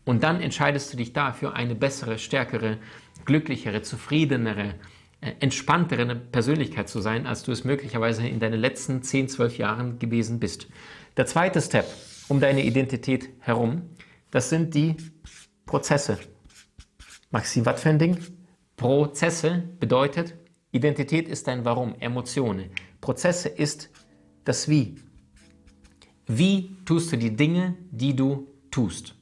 Und 0.06 0.24
dann 0.24 0.42
entscheidest 0.42 0.92
du 0.92 0.98
dich 0.98 1.14
dafür, 1.14 1.56
eine 1.56 1.76
bessere, 1.76 2.18
stärkere, 2.18 2.78
glücklichere, 3.26 3.82
zufriedenere, 3.82 4.76
äh, 5.22 5.34
entspanntere 5.40 6.16
Persönlichkeit 6.16 6.90
zu 6.90 7.00
sein, 7.00 7.26
als 7.26 7.44
du 7.44 7.52
es 7.52 7.64
möglicherweise 7.64 8.28
in 8.28 8.40
deinen 8.40 8.60
letzten 8.60 9.02
10, 9.02 9.30
12 9.30 9.58
Jahren 9.58 10.00
gewesen 10.00 10.40
bist. 10.40 10.68
Der 11.16 11.26
zweite 11.26 11.62
Step 11.62 11.86
um 12.28 12.40
deine 12.40 12.64
Identität 12.64 13.30
herum, 13.40 13.90
das 14.32 14.50
sind 14.50 14.74
die 14.74 14.96
Prozesse. 15.66 16.18
Maxim, 17.32 17.66
was 17.66 17.82
für 17.82 17.90
ein 17.90 18.00
Ding? 18.00 18.18
Prozesse 18.76 19.64
bedeutet, 19.80 20.36
Identität 20.74 21.28
ist 21.28 21.48
dein 21.48 21.66
Warum, 21.66 21.94
Emotionen. 22.00 22.72
Prozesse 23.00 23.48
ist 23.48 23.92
das 24.44 24.68
Wie. 24.68 24.96
Wie 26.26 26.76
tust 26.84 27.12
du 27.12 27.18
die 27.18 27.36
Dinge, 27.36 27.76
die 27.92 28.16
du 28.16 28.48
tust? 28.72 29.14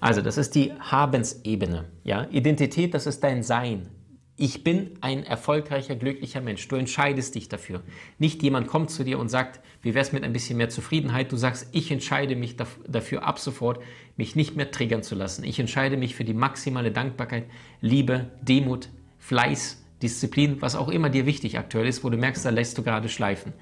Also, 0.00 0.22
das 0.22 0.38
ist 0.38 0.54
die 0.54 0.72
Habensebene. 0.72 1.90
Ja? 2.02 2.26
Identität, 2.30 2.94
das 2.94 3.06
ist 3.06 3.22
dein 3.22 3.42
Sein. 3.42 3.90
Ich 4.36 4.64
bin 4.64 4.92
ein 5.02 5.24
erfolgreicher, 5.24 5.96
glücklicher 5.96 6.40
Mensch. 6.40 6.66
Du 6.66 6.76
entscheidest 6.76 7.34
dich 7.34 7.50
dafür. 7.50 7.82
Nicht 8.18 8.42
jemand 8.42 8.66
kommt 8.66 8.90
zu 8.90 9.04
dir 9.04 9.18
und 9.18 9.28
sagt, 9.28 9.60
wie 9.82 9.92
wäre 9.94 10.02
es 10.02 10.12
mit 10.12 10.24
ein 10.24 10.32
bisschen 10.32 10.56
mehr 10.56 10.70
Zufriedenheit? 10.70 11.30
Du 11.30 11.36
sagst, 11.36 11.68
ich 11.72 11.90
entscheide 11.90 12.36
mich 12.36 12.56
dafür 12.56 13.24
ab 13.24 13.38
sofort, 13.38 13.82
mich 14.16 14.34
nicht 14.34 14.56
mehr 14.56 14.70
triggern 14.70 15.02
zu 15.02 15.14
lassen. 15.14 15.44
Ich 15.44 15.60
entscheide 15.60 15.98
mich 15.98 16.14
für 16.14 16.24
die 16.24 16.34
maximale 16.34 16.90
Dankbarkeit, 16.90 17.44
Liebe, 17.82 18.30
Demut, 18.40 18.88
Fleiß, 19.18 19.83
Disziplin, 20.04 20.60
was 20.60 20.76
auch 20.76 20.88
immer 20.88 21.08
dir 21.08 21.24
wichtig 21.24 21.58
aktuell 21.58 21.86
ist, 21.86 22.04
wo 22.04 22.10
du 22.10 22.18
merkst, 22.18 22.44
da 22.44 22.50
lässt 22.50 22.76
du 22.76 22.82
gerade 22.82 23.08
schleifen. 23.08 23.54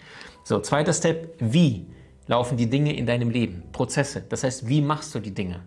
So, 0.43 0.59
zweiter 0.59 0.93
Step, 0.93 1.37
wie 1.39 1.87
laufen 2.27 2.57
die 2.57 2.69
Dinge 2.69 2.97
in 2.97 3.07
deinem 3.07 3.31
Leben? 3.31 3.63
Prozesse. 3.71 4.25
Das 4.29 4.43
heißt, 4.43 4.69
wie 4.69 4.81
machst 4.81 5.15
du 5.15 5.21
die 5.21 5.33
Dinge? 5.33 5.63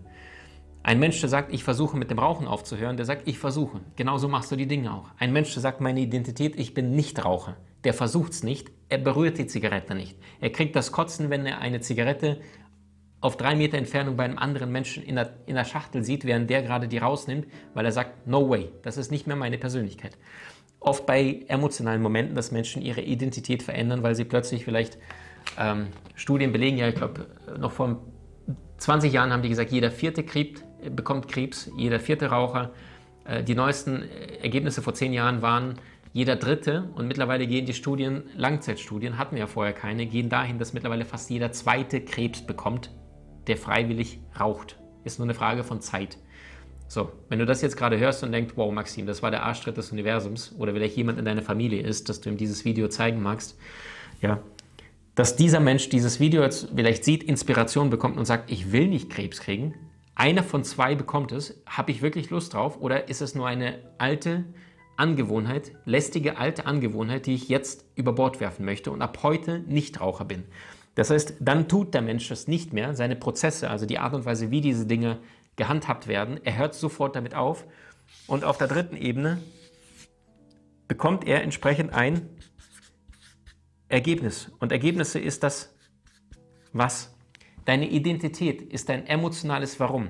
Ein 0.82 1.00
Mensch, 1.00 1.18
der 1.20 1.30
sagt, 1.30 1.52
ich 1.52 1.64
versuche 1.64 1.96
mit 1.96 2.10
dem 2.10 2.18
Rauchen 2.18 2.46
aufzuhören, 2.46 2.96
der 2.96 3.06
sagt, 3.06 3.26
ich 3.26 3.38
versuche. 3.38 3.80
Genauso 3.96 4.28
machst 4.28 4.52
du 4.52 4.56
die 4.56 4.68
Dinge 4.68 4.92
auch. 4.92 5.08
Ein 5.18 5.32
Mensch, 5.32 5.52
der 5.54 5.62
sagt, 5.62 5.80
meine 5.80 6.00
Identität, 6.00 6.60
ich 6.60 6.74
bin 6.74 6.94
nicht 6.94 7.24
Raucher, 7.24 7.56
der 7.84 7.94
versucht 7.94 8.32
es 8.32 8.42
nicht, 8.42 8.70
er 8.88 8.98
berührt 8.98 9.38
die 9.38 9.46
Zigarette 9.46 9.94
nicht. 9.94 10.16
Er 10.40 10.50
kriegt 10.50 10.76
das 10.76 10.92
Kotzen, 10.92 11.30
wenn 11.30 11.46
er 11.46 11.58
eine 11.58 11.80
Zigarette 11.80 12.40
auf 13.20 13.36
drei 13.36 13.56
Meter 13.56 13.78
Entfernung 13.78 14.16
bei 14.16 14.24
einem 14.24 14.38
anderen 14.38 14.70
Menschen 14.70 15.02
in 15.02 15.16
der, 15.16 15.34
in 15.46 15.56
der 15.56 15.64
Schachtel 15.64 16.04
sieht, 16.04 16.24
während 16.24 16.50
der 16.50 16.62
gerade 16.62 16.86
die 16.86 16.98
rausnimmt, 16.98 17.46
weil 17.74 17.84
er 17.84 17.92
sagt, 17.92 18.28
no 18.28 18.48
way, 18.48 18.68
das 18.82 18.96
ist 18.96 19.10
nicht 19.10 19.26
mehr 19.26 19.36
meine 19.36 19.58
Persönlichkeit. 19.58 20.16
Oft 20.86 21.04
bei 21.04 21.40
emotionalen 21.48 22.00
Momenten, 22.00 22.36
dass 22.36 22.52
Menschen 22.52 22.80
ihre 22.80 23.00
Identität 23.00 23.64
verändern, 23.64 24.04
weil 24.04 24.14
sie 24.14 24.24
plötzlich 24.24 24.64
vielleicht 24.64 24.98
ähm, 25.58 25.88
Studien 26.14 26.52
belegen, 26.52 26.78
ja, 26.78 26.86
ich 26.86 26.94
glaube, 26.94 27.26
noch 27.58 27.72
vor 27.72 28.04
20 28.78 29.12
Jahren 29.12 29.32
haben 29.32 29.42
die 29.42 29.48
gesagt, 29.48 29.72
jeder 29.72 29.90
vierte 29.90 30.22
Krebs, 30.22 30.62
bekommt 30.94 31.26
Krebs, 31.26 31.68
jeder 31.76 31.98
vierte 31.98 32.26
Raucher. 32.26 32.70
Äh, 33.24 33.42
die 33.42 33.56
neuesten 33.56 34.04
Ergebnisse 34.40 34.80
vor 34.80 34.94
zehn 34.94 35.12
Jahren 35.12 35.42
waren, 35.42 35.74
jeder 36.12 36.36
dritte, 36.36 36.88
und 36.94 37.08
mittlerweile 37.08 37.48
gehen 37.48 37.66
die 37.66 37.74
Studien, 37.74 38.22
Langzeitstudien, 38.36 39.18
hatten 39.18 39.34
wir 39.34 39.40
ja 39.40 39.46
vorher 39.48 39.72
keine, 39.72 40.06
gehen 40.06 40.28
dahin, 40.28 40.60
dass 40.60 40.72
mittlerweile 40.72 41.04
fast 41.04 41.30
jeder 41.30 41.50
zweite 41.50 42.00
Krebs 42.00 42.42
bekommt, 42.42 42.92
der 43.48 43.56
freiwillig 43.56 44.20
raucht. 44.38 44.78
Ist 45.02 45.18
nur 45.18 45.26
eine 45.26 45.34
Frage 45.34 45.64
von 45.64 45.80
Zeit. 45.80 46.16
So, 46.88 47.10
wenn 47.28 47.38
du 47.38 47.46
das 47.46 47.62
jetzt 47.62 47.76
gerade 47.76 47.98
hörst 47.98 48.22
und 48.22 48.32
denkst, 48.32 48.52
wow, 48.56 48.72
Maxim, 48.72 49.06
das 49.06 49.22
war 49.22 49.30
der 49.30 49.42
Arschtritt 49.42 49.76
des 49.76 49.90
Universums, 49.90 50.54
oder 50.58 50.72
vielleicht 50.72 50.96
jemand 50.96 51.18
in 51.18 51.24
deiner 51.24 51.42
Familie 51.42 51.82
ist, 51.82 52.08
dass 52.08 52.20
du 52.20 52.30
ihm 52.30 52.36
dieses 52.36 52.64
Video 52.64 52.88
zeigen 52.88 53.22
magst, 53.22 53.58
ja, 54.20 54.40
dass 55.14 55.34
dieser 55.34 55.60
Mensch 55.60 55.88
dieses 55.88 56.20
Video 56.20 56.42
jetzt 56.42 56.68
vielleicht 56.74 57.04
sieht, 57.04 57.24
Inspiration 57.24 57.90
bekommt 57.90 58.18
und 58.18 58.26
sagt, 58.26 58.50
ich 58.50 58.70
will 58.70 58.86
nicht 58.86 59.10
Krebs 59.10 59.40
kriegen, 59.40 59.74
einer 60.14 60.42
von 60.42 60.62
zwei 60.64 60.94
bekommt 60.94 61.32
es, 61.32 61.60
habe 61.66 61.90
ich 61.90 62.02
wirklich 62.02 62.30
Lust 62.30 62.54
drauf 62.54 62.80
oder 62.80 63.08
ist 63.08 63.20
es 63.20 63.34
nur 63.34 63.46
eine 63.46 63.78
alte 63.98 64.44
Angewohnheit, 64.96 65.72
lästige 65.84 66.38
alte 66.38 66.66
Angewohnheit, 66.66 67.26
die 67.26 67.34
ich 67.34 67.48
jetzt 67.48 67.84
über 67.96 68.12
Bord 68.12 68.40
werfen 68.40 68.64
möchte 68.64 68.90
und 68.90 69.02
ab 69.02 69.18
heute 69.22 69.58
nicht 69.60 70.00
Raucher 70.00 70.24
bin? 70.24 70.44
Das 70.94 71.10
heißt, 71.10 71.34
dann 71.40 71.68
tut 71.68 71.92
der 71.92 72.00
Mensch 72.00 72.28
das 72.28 72.48
nicht 72.48 72.72
mehr, 72.72 72.94
seine 72.94 73.16
Prozesse, 73.16 73.68
also 73.68 73.84
die 73.84 73.98
Art 73.98 74.14
und 74.14 74.24
Weise, 74.24 74.50
wie 74.50 74.62
diese 74.62 74.86
Dinge 74.86 75.18
gehandhabt 75.56 76.06
werden, 76.06 76.40
er 76.44 76.56
hört 76.56 76.74
sofort 76.74 77.16
damit 77.16 77.34
auf 77.34 77.66
und 78.26 78.44
auf 78.44 78.58
der 78.58 78.68
dritten 78.68 78.96
Ebene 78.96 79.42
bekommt 80.88 81.26
er 81.26 81.42
entsprechend 81.42 81.92
ein 81.92 82.28
Ergebnis. 83.88 84.50
Und 84.58 84.72
Ergebnisse 84.72 85.18
ist 85.18 85.42
das 85.42 85.74
was? 86.72 87.14
Deine 87.64 87.88
Identität 87.88 88.62
ist 88.62 88.88
dein 88.88 89.06
emotionales 89.06 89.80
Warum. 89.80 90.08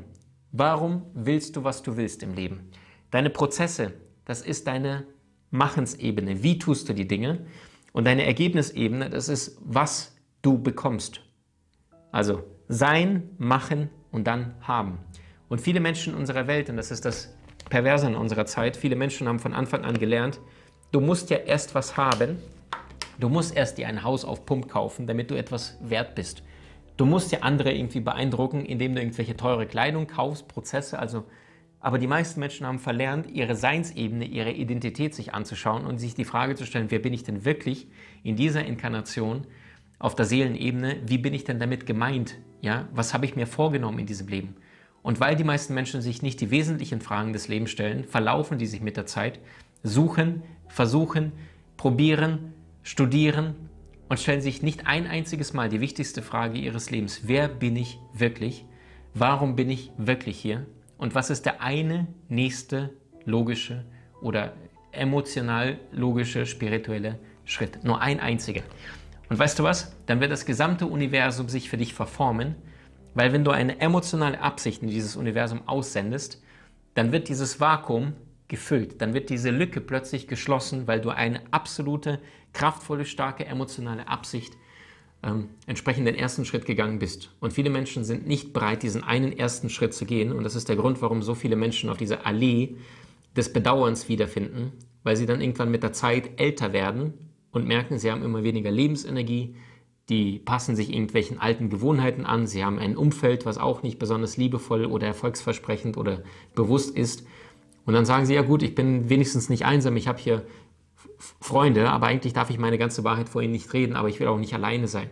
Warum 0.53 1.07
willst 1.15 1.57
du, 1.57 1.65
was 1.65 1.83
du 1.83 1.97
willst 1.97 2.23
im 2.23 2.35
Leben? 2.35 2.71
Deine 3.11 3.31
Prozesse, 3.31 3.95
das 4.25 4.43
ist 4.43 4.67
deine 4.67 5.07
Machensebene. 5.50 6.43
Wie 6.43 6.59
tust 6.59 6.88
du 6.88 6.93
die 6.93 7.09
Dinge? 7.09 7.47
Und 7.93 8.05
deine 8.05 8.26
Ergebnisebene, 8.26 9.09
das 9.09 9.29
ist, 9.29 9.57
was 9.61 10.17
du 10.43 10.59
bekommst. 10.59 11.23
Also 12.12 12.45
sein, 12.69 13.31
machen 13.38 13.91
und 14.11 14.26
dann 14.26 14.55
haben. 14.61 14.99
Und 15.49 15.61
viele 15.61 15.81
Menschen 15.81 16.12
in 16.12 16.19
unserer 16.19 16.47
Welt, 16.47 16.71
und 16.71 16.76
das 16.76 16.91
ist 16.91 17.05
das 17.05 17.35
Perverse 17.69 18.07
in 18.07 18.15
unserer 18.15 18.47
Zeit, 18.47 18.76
viele 18.76 18.97
Menschen 18.97 19.29
haben 19.29 19.38
von 19.38 19.55
Anfang 19.55 19.85
an 19.85 19.99
gelernt, 19.99 20.41
du 20.93 21.00
musst 21.00 21.31
ja 21.31 21.38
erst 21.38 21.75
was 21.75 21.97
haben, 21.97 22.38
du 23.19 23.29
musst 23.29 23.57
erst 23.57 23.79
dir 23.79 23.88
ein 23.88 24.03
Haus 24.03 24.25
auf 24.25 24.47
Pump 24.47 24.69
kaufen, 24.69 25.07
damit 25.07 25.31
du 25.31 25.35
etwas 25.35 25.79
wert 25.81 26.15
bist. 26.15 26.43
Du 26.97 27.05
musst 27.05 27.31
ja 27.31 27.41
andere 27.41 27.73
irgendwie 27.73 28.00
beeindrucken, 28.00 28.65
indem 28.65 28.95
du 28.95 29.00
irgendwelche 29.00 29.37
teure 29.37 29.67
Kleidung 29.67 30.07
kaufst, 30.07 30.49
Prozesse, 30.49 30.99
also 30.99 31.25
aber 31.87 31.99
die 31.99 32.09
meisten 32.09 32.41
Menschen 32.41 32.67
haben 32.67 32.81
verlernt, 32.81 33.31
ihre 33.31 33.55
Seinsebene, 33.55 34.25
ihre 34.25 34.50
Identität 34.50 35.15
sich 35.15 35.35
anzuschauen 35.35 35.87
und 35.87 35.99
sich 35.99 36.15
die 36.17 36.25
Frage 36.25 36.57
zu 36.57 36.67
stellen, 36.67 36.91
wer 36.91 36.99
bin 36.99 37.12
ich 37.12 37.23
denn 37.23 37.45
wirklich 37.45 37.87
in 38.25 38.35
dieser 38.35 38.65
Inkarnation 38.65 39.47
auf 40.00 40.17
der 40.17 40.25
Seelenebene? 40.25 40.97
Wie 41.07 41.19
bin 41.19 41.33
ich 41.33 41.45
denn 41.45 41.61
damit 41.61 41.87
gemeint? 41.87 42.38
Ja, 42.61 42.88
was 42.93 43.15
habe 43.15 43.25
ich 43.25 43.37
mir 43.37 43.47
vorgenommen 43.47 44.00
in 44.00 44.07
diesem 44.07 44.26
Leben? 44.26 44.57
Und 45.06 45.20
weil 45.20 45.36
die 45.36 45.44
meisten 45.44 45.72
Menschen 45.72 46.02
sich 46.02 46.20
nicht 46.22 46.40
die 46.40 46.50
wesentlichen 46.50 47.00
Fragen 47.00 47.32
des 47.32 47.46
Lebens 47.46 47.70
stellen, 47.70 48.02
verlaufen 48.02 48.58
die 48.58 48.66
sich 48.66 48.80
mit 48.80 48.96
der 48.96 49.06
Zeit, 49.06 49.38
suchen, 49.84 50.42
versuchen, 50.66 51.30
probieren, 51.76 52.52
studieren, 52.82 53.54
und 54.08 54.18
stellen 54.18 54.40
sich 54.40 54.64
nicht 54.64 54.88
ein 54.88 55.06
einziges 55.06 55.52
Mal 55.52 55.68
die 55.68 55.80
wichtigste 55.80 56.22
Frage 56.22 56.58
ihres 56.58 56.90
Lebens. 56.90 57.20
Wer 57.22 57.46
bin 57.46 57.76
ich 57.76 58.00
wirklich? 58.14 58.64
Warum 59.14 59.54
bin 59.54 59.70
ich 59.70 59.92
wirklich 59.96 60.40
hier? 60.40 60.66
Und 60.98 61.14
was 61.14 61.30
ist 61.30 61.46
der 61.46 61.62
eine 61.62 62.08
nächste 62.28 62.90
logische 63.25 63.84
oder 64.20 64.54
emotional 64.90 65.78
logische 65.92 66.46
spirituelle 66.46 67.20
Schritt? 67.44 67.84
Nur 67.84 68.00
ein 68.00 68.18
einziger. 68.18 68.62
Und 69.28 69.38
weißt 69.38 69.56
du 69.56 69.62
was? 69.62 69.94
Dann 70.06 70.20
wird 70.20 70.32
das 70.32 70.46
gesamte 70.46 70.86
Universum 70.86 71.48
sich 71.48 71.70
für 71.70 71.76
dich 71.76 71.94
verformen, 71.94 72.56
weil 73.16 73.32
wenn 73.32 73.44
du 73.44 73.50
eine 73.50 73.80
emotionale 73.80 74.42
Absicht 74.42 74.82
in 74.82 74.88
dieses 74.88 75.16
Universum 75.16 75.66
aussendest, 75.66 76.42
dann 76.92 77.12
wird 77.12 77.30
dieses 77.30 77.61
Vakuum 77.61 78.12
gefüllt. 78.46 79.00
Dann 79.00 79.14
wird 79.14 79.30
diese 79.30 79.50
Lücke 79.50 79.80
plötzlich 79.80 80.28
geschlossen, 80.28 80.87
weil 80.87 81.00
du 81.00 81.08
eine 81.08 81.40
absolute, 81.50 82.20
kraftvolle, 82.52 83.06
starke 83.06 83.46
emotionale 83.46 84.06
Absicht 84.06 84.52
ähm, 85.23 85.49
entsprechend 85.66 86.06
den 86.06 86.14
ersten 86.14 86.44
Schritt 86.44 86.66
gegangen 86.66 86.99
bist. 86.99 87.30
Und 87.40 87.54
viele 87.54 87.70
Menschen 87.70 88.04
sind 88.04 88.26
nicht 88.26 88.52
bereit, 88.52 88.82
diesen 88.82 89.02
einen 89.02 89.32
ersten 89.32 89.70
Schritt 89.70 89.94
zu 89.94 90.04
gehen. 90.04 90.30
Und 90.30 90.44
das 90.44 90.54
ist 90.54 90.68
der 90.68 90.76
Grund, 90.76 91.00
warum 91.00 91.23
so 91.23 91.35
viele 91.35 91.56
Menschen 91.56 91.88
auf 91.88 91.96
dieser 91.96 92.26
Allee 92.26 92.76
des 93.35 93.50
Bedauerns 93.50 94.11
wiederfinden, 94.11 94.73
weil 95.04 95.16
sie 95.16 95.25
dann 95.25 95.40
irgendwann 95.40 95.70
mit 95.70 95.82
der 95.82 95.94
Zeit 95.94 96.38
älter 96.38 96.75
werden 96.75 97.14
und 97.50 97.66
merken, 97.66 97.99
sie 97.99 98.12
haben 98.12 98.23
immer 98.23 98.44
weniger 98.44 98.70
Lebensenergie, 98.70 99.56
die 100.08 100.38
passen 100.38 100.76
sich 100.76 100.92
irgendwelchen 100.92 101.38
alten 101.38 101.68
Gewohnheiten 101.68 102.25
an, 102.25 102.46
sie 102.46 102.64
haben 102.64 102.78
ein 102.78 102.96
Umfeld, 102.96 103.44
was 103.44 103.58
auch 103.58 103.82
nicht 103.82 103.98
besonders 103.98 104.36
liebevoll 104.36 104.86
oder 104.86 105.06
erfolgsversprechend 105.06 105.96
oder 105.96 106.22
bewusst 106.54 106.96
ist 106.96 107.26
und 107.86 107.94
dann 107.94 108.04
sagen 108.04 108.26
sie, 108.26 108.34
ja 108.34 108.42
gut, 108.42 108.62
ich 108.62 108.75
bin 108.75 109.08
wenigstens 109.08 109.48
nicht 109.48 109.64
einsam, 109.64 109.96
ich 109.96 110.08
habe 110.08 110.18
hier 110.18 110.42
Freunde, 111.40 111.88
aber 111.90 112.08
eigentlich 112.08 112.32
darf 112.32 112.50
ich 112.50 112.58
meine 112.58 112.78
ganze 112.78 113.04
Wahrheit 113.04 113.28
vor 113.28 113.42
ihnen 113.42 113.52
nicht 113.52 113.72
reden, 113.72 113.94
aber 113.94 114.08
ich 114.08 114.20
will 114.20 114.26
auch 114.26 114.38
nicht 114.38 114.54
alleine 114.54 114.88
sein. 114.88 115.08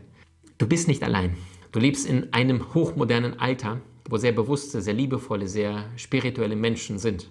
Du 0.58 0.66
bist 0.66 0.88
nicht 0.88 1.02
allein. 1.02 1.36
Du 1.72 1.78
lebst 1.78 2.06
in 2.06 2.32
einem 2.32 2.74
hochmodernen 2.74 3.38
Alter, 3.38 3.80
wo 4.08 4.16
sehr 4.16 4.32
bewusste, 4.32 4.82
sehr 4.82 4.92
liebevolle, 4.92 5.48
sehr 5.48 5.84
spirituelle 5.96 6.56
Menschen 6.56 6.98
sind. 6.98 7.30